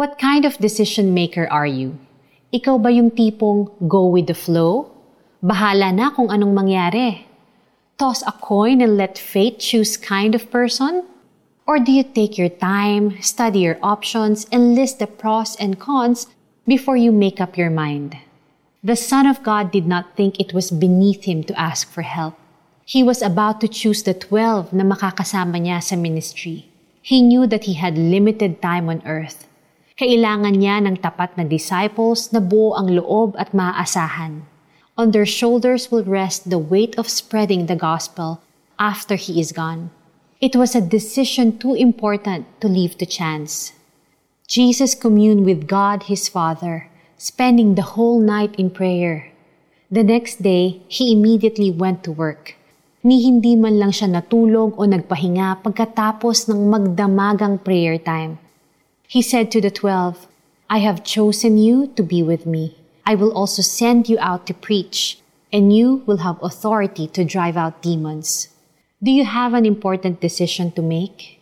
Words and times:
What 0.00 0.16
kind 0.16 0.48
of 0.48 0.56
decision 0.56 1.12
maker 1.12 1.44
are 1.52 1.68
you? 1.68 2.00
Ikaw 2.56 2.80
ba 2.80 2.88
yung 2.88 3.12
tipong 3.12 3.68
go 3.84 4.08
with 4.08 4.32
the 4.32 4.38
flow? 4.38 4.88
Bahala 5.44 5.92
na 5.92 6.08
kung 6.08 6.32
anong 6.32 6.56
mangyari. 6.56 7.28
Toss 8.00 8.24
a 8.24 8.32
coin 8.32 8.80
and 8.80 8.96
let 8.96 9.20
fate 9.20 9.60
choose 9.60 10.00
kind 10.00 10.32
of 10.32 10.48
person? 10.48 11.04
Or 11.68 11.76
do 11.76 11.92
you 11.92 12.00
take 12.00 12.40
your 12.40 12.48
time, 12.48 13.20
study 13.20 13.60
your 13.60 13.76
options, 13.84 14.48
and 14.48 14.72
list 14.72 15.04
the 15.04 15.06
pros 15.06 15.52
and 15.60 15.76
cons 15.76 16.32
before 16.64 16.96
you 16.96 17.12
make 17.12 17.36
up 17.36 17.60
your 17.60 17.68
mind? 17.68 18.16
The 18.80 18.96
Son 18.96 19.28
of 19.28 19.44
God 19.44 19.68
did 19.68 19.84
not 19.84 20.16
think 20.16 20.40
it 20.40 20.56
was 20.56 20.72
beneath 20.72 21.28
him 21.28 21.44
to 21.44 21.60
ask 21.60 21.84
for 21.92 22.08
help. 22.08 22.40
He 22.88 23.04
was 23.04 23.20
about 23.20 23.60
to 23.60 23.68
choose 23.68 24.00
the 24.00 24.16
twelve 24.16 24.72
na 24.72 24.80
makakasama 24.80 25.60
niya 25.60 25.84
sa 25.84 26.00
ministry. 26.00 26.72
He 27.04 27.20
knew 27.20 27.44
that 27.52 27.68
he 27.68 27.76
had 27.76 28.00
limited 28.00 28.64
time 28.64 28.88
on 28.88 29.04
earth. 29.04 29.44
Kailangan 30.00 30.56
niya 30.56 30.80
ng 30.80 30.96
tapat 31.04 31.36
na 31.36 31.44
disciples 31.44 32.32
na 32.32 32.40
buo 32.40 32.72
ang 32.72 32.88
loob 32.88 33.36
at 33.36 33.52
maaasahan. 33.52 34.48
On 34.96 35.12
their 35.12 35.28
shoulders 35.28 35.92
will 35.92 36.08
rest 36.08 36.48
the 36.48 36.56
weight 36.56 36.96
of 36.96 37.04
spreading 37.04 37.68
the 37.68 37.76
gospel 37.76 38.40
after 38.80 39.20
he 39.20 39.36
is 39.36 39.52
gone. 39.52 39.92
It 40.40 40.56
was 40.56 40.72
a 40.72 40.80
decision 40.80 41.60
too 41.60 41.76
important 41.76 42.48
to 42.64 42.72
leave 42.72 42.96
to 42.96 43.04
chance. 43.04 43.76
Jesus 44.48 44.96
communed 44.96 45.44
with 45.44 45.68
God 45.68 46.08
his 46.08 46.32
Father, 46.32 46.88
spending 47.20 47.76
the 47.76 47.92
whole 47.92 48.24
night 48.24 48.56
in 48.56 48.72
prayer. 48.72 49.28
The 49.92 50.00
next 50.00 50.40
day, 50.40 50.80
he 50.88 51.12
immediately 51.12 51.68
went 51.68 52.08
to 52.08 52.16
work. 52.16 52.56
Ni 53.04 53.20
hindi 53.28 53.52
man 53.52 53.76
lang 53.76 53.92
siya 53.92 54.08
natulog 54.08 54.80
o 54.80 54.88
nagpahinga 54.88 55.60
pagkatapos 55.60 56.48
ng 56.48 56.72
magdamagang 56.72 57.60
prayer 57.60 58.00
time. 58.00 58.40
He 59.10 59.22
said 59.22 59.50
to 59.50 59.60
the 59.60 59.72
twelve, 59.72 60.28
I 60.70 60.78
have 60.78 61.02
chosen 61.02 61.58
you 61.58 61.88
to 61.96 62.02
be 62.04 62.22
with 62.22 62.46
me. 62.46 62.78
I 63.04 63.16
will 63.16 63.32
also 63.34 63.60
send 63.60 64.08
you 64.08 64.16
out 64.20 64.46
to 64.46 64.54
preach, 64.54 65.18
and 65.52 65.74
you 65.74 66.04
will 66.06 66.18
have 66.18 66.38
authority 66.40 67.08
to 67.08 67.24
drive 67.24 67.56
out 67.56 67.82
demons. 67.82 68.54
Do 69.02 69.10
you 69.10 69.24
have 69.24 69.52
an 69.52 69.66
important 69.66 70.20
decision 70.20 70.70
to 70.78 70.82
make? 70.82 71.40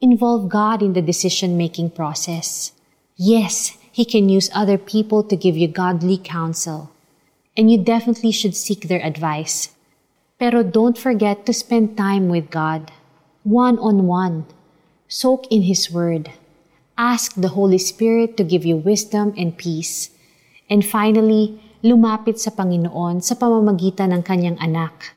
Involve 0.00 0.48
God 0.48 0.80
in 0.80 0.94
the 0.94 1.02
decision 1.02 1.58
making 1.58 1.90
process. 1.90 2.72
Yes, 3.18 3.76
He 3.92 4.06
can 4.06 4.30
use 4.30 4.48
other 4.54 4.78
people 4.78 5.22
to 5.24 5.36
give 5.36 5.54
you 5.54 5.68
godly 5.68 6.16
counsel. 6.16 6.90
And 7.58 7.70
you 7.70 7.76
definitely 7.76 8.32
should 8.32 8.56
seek 8.56 8.88
their 8.88 9.04
advice. 9.04 9.76
Pero 10.40 10.62
don't 10.62 10.96
forget 10.96 11.44
to 11.44 11.52
spend 11.52 11.98
time 11.98 12.30
with 12.30 12.48
God, 12.48 12.90
one 13.44 13.78
on 13.78 14.06
one. 14.06 14.46
Soak 15.08 15.44
in 15.52 15.68
His 15.68 15.92
Word. 15.92 16.32
Ask 16.96 17.34
the 17.36 17.56
Holy 17.56 17.78
Spirit 17.78 18.36
to 18.36 18.44
give 18.44 18.64
you 18.64 18.76
wisdom 18.76 19.32
and 19.36 19.56
peace. 19.56 20.10
And 20.68 20.84
finally, 20.84 21.60
lumapit 21.82 22.38
sa 22.38 22.52
Panginoon 22.52 23.24
sa 23.24 23.34
pamamagitan 23.34 24.12
ng 24.14 24.22
kanyang 24.22 24.60
anak 24.60 25.16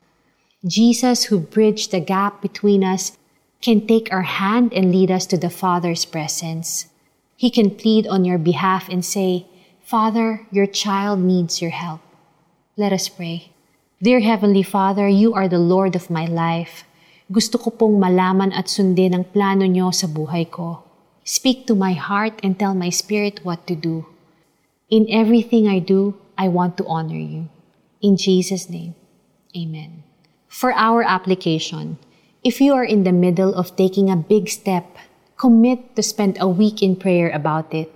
Jesus, 0.66 1.30
who 1.30 1.38
bridged 1.38 1.92
the 1.92 2.00
gap 2.00 2.42
between 2.42 2.82
us, 2.82 3.14
can 3.62 3.86
take 3.86 4.10
our 4.10 4.26
hand 4.26 4.74
and 4.74 4.90
lead 4.90 5.10
us 5.10 5.24
to 5.26 5.38
the 5.38 5.50
Father's 5.50 6.04
presence. 6.04 6.86
He 7.36 7.50
can 7.50 7.70
plead 7.70 8.06
on 8.06 8.24
your 8.24 8.38
behalf 8.38 8.88
and 8.88 9.04
say, 9.04 9.46
Father, 9.84 10.42
your 10.50 10.66
child 10.66 11.20
needs 11.20 11.62
your 11.62 11.70
help. 11.70 12.00
Let 12.76 12.92
us 12.92 13.08
pray. 13.08 13.52
Dear 14.02 14.20
Heavenly 14.20 14.62
Father, 14.62 15.08
you 15.08 15.34
are 15.34 15.48
the 15.48 15.62
Lord 15.62 15.94
of 15.94 16.10
my 16.10 16.26
life. 16.26 16.82
Gusto 17.30 17.58
ko 17.58 17.70
pong 17.70 18.02
malaman 18.02 18.50
at 18.50 18.66
sundin 18.66 19.14
ang 19.14 19.24
plano 19.30 19.66
nyo 19.70 19.94
sa 19.94 20.10
buhay 20.10 20.50
ko. 20.50 20.85
Speak 21.26 21.66
to 21.66 21.74
my 21.74 21.98
heart 21.98 22.38
and 22.46 22.54
tell 22.54 22.70
my 22.70 22.86
spirit 22.86 23.42
what 23.42 23.66
to 23.66 23.74
do. 23.74 24.06
In 24.86 25.10
everything 25.10 25.66
I 25.66 25.82
do, 25.82 26.14
I 26.38 26.46
want 26.46 26.78
to 26.78 26.86
honor 26.86 27.18
you. 27.18 27.50
In 27.98 28.16
Jesus' 28.16 28.70
name, 28.70 28.94
amen. 29.50 30.06
For 30.46 30.70
our 30.70 31.02
application, 31.02 31.98
if 32.46 32.60
you 32.62 32.78
are 32.78 32.86
in 32.86 33.02
the 33.02 33.10
middle 33.10 33.58
of 33.58 33.74
taking 33.74 34.06
a 34.06 34.14
big 34.14 34.48
step, 34.48 34.86
commit 35.36 35.96
to 35.96 36.02
spend 36.06 36.38
a 36.38 36.46
week 36.46 36.78
in 36.78 36.94
prayer 36.94 37.34
about 37.34 37.74
it. 37.74 37.90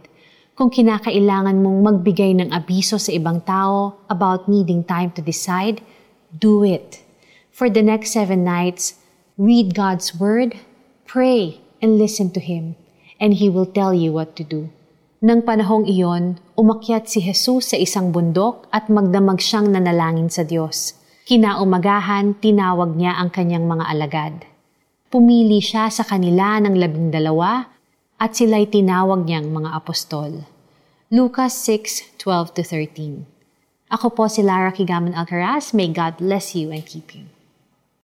Kung 0.59 0.75
kinakailangan 0.75 1.63
mong 1.63 1.87
magbigay 1.87 2.35
ng 2.35 2.51
abiso 2.51 2.99
sa 2.99 3.15
ibang 3.15 3.47
tao 3.47 3.95
about 4.11 4.51
needing 4.51 4.83
time 4.83 5.15
to 5.15 5.23
decide, 5.23 5.87
do 6.35 6.67
it. 6.67 7.07
For 7.55 7.71
the 7.71 7.87
next 7.87 8.11
seven 8.11 8.43
nights, 8.43 8.99
read 9.39 9.79
God's 9.79 10.19
Word, 10.19 10.59
pray, 11.07 11.63
and 11.79 11.95
listen 11.95 12.35
to 12.35 12.43
Him, 12.43 12.75
and 13.21 13.37
He 13.37 13.53
will 13.53 13.69
tell 13.69 13.93
you 13.93 14.11
what 14.11 14.35
to 14.41 14.43
do. 14.43 14.73
Nang 15.21 15.45
panahong 15.45 15.85
iyon, 15.85 16.41
umakyat 16.57 17.05
si 17.05 17.21
Jesus 17.21 17.71
sa 17.71 17.77
isang 17.77 18.09
bundok 18.09 18.65
at 18.73 18.89
magdamag 18.89 19.37
siyang 19.37 19.69
nanalangin 19.69 20.33
sa 20.33 20.49
Diyos. 20.49 20.97
Kinaumagahan, 21.29 22.41
tinawag 22.41 22.97
niya 22.97 23.21
ang 23.21 23.29
kanyang 23.29 23.69
mga 23.69 23.85
alagad. 23.85 24.35
Pumili 25.13 25.61
siya 25.61 25.93
sa 25.93 26.09
kanila 26.09 26.57
ng 26.65 26.73
labing 26.73 27.13
dalawa 27.13 27.69
at 28.17 28.33
sila'y 28.33 28.73
tinawag 28.73 29.29
niyang 29.29 29.53
mga 29.53 29.77
apostol. 29.77 30.49
Lucas 31.13 31.53
6:12-13 31.69 33.29
Ako 33.93 34.17
po 34.17 34.25
si 34.31 34.41
Lara 34.41 34.73
Kigaman 34.73 35.13
Alcaraz. 35.13 35.77
May 35.77 35.93
God 35.93 36.17
bless 36.17 36.57
you 36.57 36.73
and 36.73 36.87
keep 36.87 37.13
you. 37.13 37.29